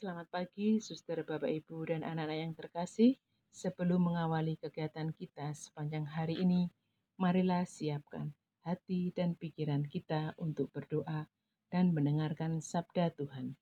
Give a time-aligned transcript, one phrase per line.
[0.00, 3.20] Selamat pagi, suster, bapak, ibu, dan anak-anak yang terkasih.
[3.52, 6.72] Sebelum mengawali kegiatan kita sepanjang hari ini,
[7.20, 8.32] marilah siapkan
[8.64, 11.28] hati dan pikiran kita untuk berdoa
[11.68, 13.60] dan mendengarkan sabda Tuhan.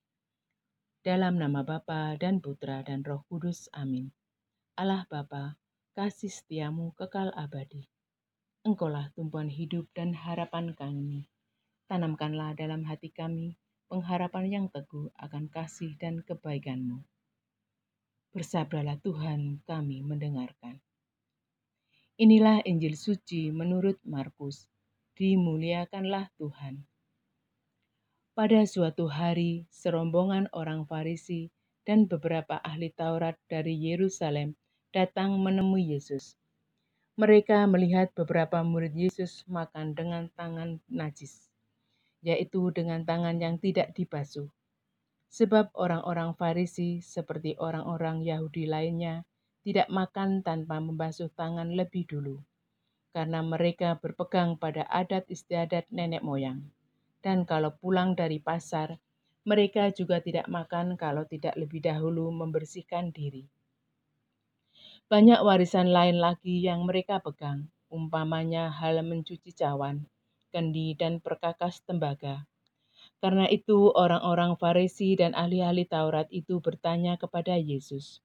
[1.02, 4.14] Dalam nama Bapa dan Putra dan Roh Kudus, amin.
[4.78, 5.58] Allah Bapa,
[5.98, 7.90] kasih setiamu kekal abadi.
[8.62, 11.26] Engkaulah tumpuan hidup dan harapan kami.
[11.90, 13.58] Tanamkanlah dalam hati kami
[13.88, 17.00] pengharapan yang teguh akan kasih dan kebaikanmu.
[18.36, 20.78] Bersabdalah Tuhan, kami mendengarkan.
[22.20, 24.68] Inilah Injil suci menurut Markus.
[25.16, 26.84] Dimuliakanlah Tuhan.
[28.38, 31.50] Pada suatu hari, serombongan orang Farisi
[31.82, 34.54] dan beberapa ahli Taurat dari Yerusalem
[34.94, 36.36] datang menemui Yesus.
[37.18, 41.47] Mereka melihat beberapa murid Yesus makan dengan tangan najis,
[42.24, 44.50] yaitu dengan tangan yang tidak dibasuh.
[45.28, 49.28] Sebab orang-orang Farisi, seperti orang-orang Yahudi lainnya,
[49.62, 52.40] tidak makan tanpa membasuh tangan lebih dulu,
[53.12, 56.64] karena mereka berpegang pada adat istiadat nenek moyang
[57.18, 58.98] dan kalau pulang dari pasar,
[59.42, 63.48] mereka juga tidak makan kalau tidak lebih dahulu membersihkan diri.
[65.08, 70.04] Banyak warisan lain lagi yang mereka pegang, umpamanya hal mencuci cawan,
[70.48, 72.48] kendi, dan perkakas tembaga.
[73.18, 78.22] Karena itu orang-orang Farisi dan ahli-ahli Taurat itu bertanya kepada Yesus,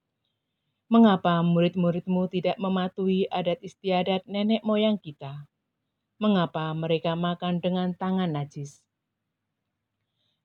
[0.94, 5.49] Mengapa murid-muridmu tidak mematuhi adat istiadat nenek moyang kita?
[6.21, 8.85] Mengapa mereka makan dengan tangan najis?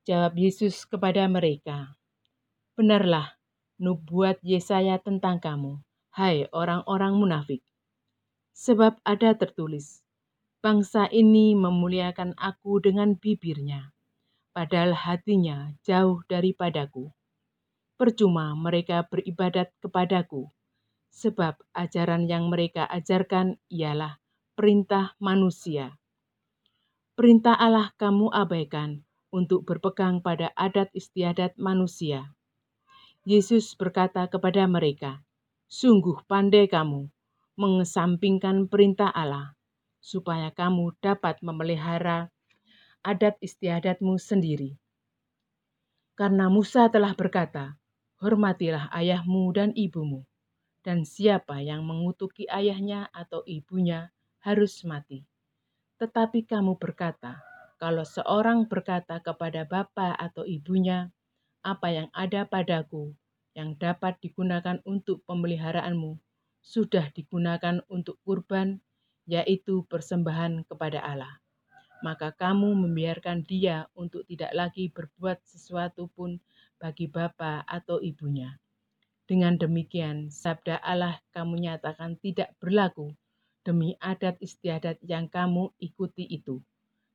[0.08, 2.00] Jawab Yesus kepada mereka,
[2.78, 3.36] Benarlah
[3.76, 5.84] nubuat Yesaya tentang kamu,
[6.16, 7.60] hai orang-orang munafik.
[8.56, 10.00] Sebab ada tertulis,
[10.58, 13.94] bangsa ini memuliakan aku dengan bibirnya,
[14.50, 17.14] padahal hatinya jauh daripadaku.
[17.98, 20.50] Percuma mereka beribadat kepadaku,
[21.10, 24.22] sebab ajaran yang mereka ajarkan ialah
[24.54, 25.98] perintah manusia.
[27.18, 29.02] Perintah Allah kamu abaikan,
[29.34, 32.32] untuk berpegang pada adat istiadat manusia.
[33.28, 35.20] Yesus berkata kepada mereka,
[35.68, 37.10] "Sungguh pandai kamu
[37.58, 39.57] mengesampingkan perintah Allah,
[40.00, 42.30] supaya kamu dapat memelihara
[43.04, 44.78] adat istiadatmu sendiri.
[46.18, 47.78] Karena Musa telah berkata,
[48.18, 50.26] Hormatilah ayahmu dan ibumu,
[50.82, 54.10] dan siapa yang mengutuki ayahnya atau ibunya
[54.42, 55.22] harus mati.
[56.02, 57.42] Tetapi kamu berkata,
[57.78, 61.14] kalau seorang berkata kepada bapa atau ibunya,
[61.62, 63.14] "Apa yang ada padaku
[63.54, 66.18] yang dapat digunakan untuk pemeliharaanmu
[66.62, 68.82] sudah digunakan untuk kurban,
[69.28, 71.38] yaitu persembahan kepada Allah."
[72.00, 76.40] Maka kamu membiarkan dia untuk tidak lagi berbuat sesuatu pun
[76.80, 78.56] bagi bapa atau ibunya.
[79.28, 83.12] Dengan demikian, sabda Allah kamu nyatakan tidak berlaku
[83.60, 86.64] demi adat istiadat yang kamu ikuti itu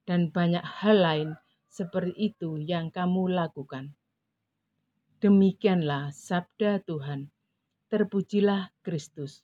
[0.06, 1.30] dan banyak hal lain
[1.74, 3.98] seperti itu yang kamu lakukan.
[5.24, 7.32] Demikianlah sabda Tuhan.
[7.90, 9.42] Terpujilah Kristus.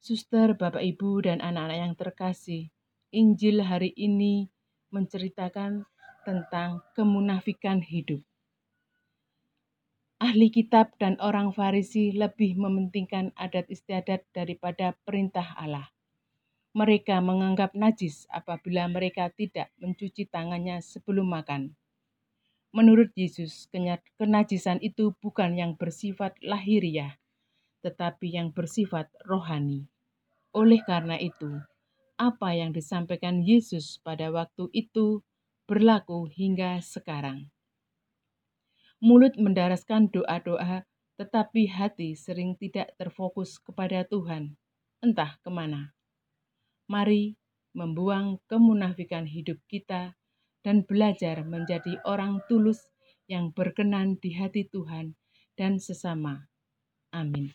[0.00, 2.72] Suster, Bapak, Ibu, dan anak-anak yang terkasih,
[3.12, 4.48] Injil hari ini
[4.88, 5.84] menceritakan
[6.24, 8.24] tentang kemunafikan hidup.
[10.16, 15.92] Ahli kitab dan orang Farisi lebih mementingkan adat istiadat daripada perintah Allah.
[16.72, 21.76] Mereka menganggap najis apabila mereka tidak mencuci tangannya sebelum makan.
[22.72, 23.68] Menurut Yesus,
[24.16, 27.20] kenajisan itu bukan yang bersifat lahiriah,
[27.84, 29.89] tetapi yang bersifat rohani.
[30.50, 31.62] Oleh karena itu,
[32.18, 35.22] apa yang disampaikan Yesus pada waktu itu
[35.70, 37.54] berlaku hingga sekarang.
[38.98, 40.84] Mulut mendaraskan doa-doa,
[41.16, 44.58] tetapi hati sering tidak terfokus kepada Tuhan,
[44.98, 45.94] entah ke mana.
[46.90, 47.38] Mari
[47.70, 50.18] membuang kemunafikan hidup kita
[50.66, 52.90] dan belajar menjadi orang tulus
[53.30, 55.14] yang berkenan di hati Tuhan
[55.54, 56.50] dan sesama.
[57.14, 57.54] Amin.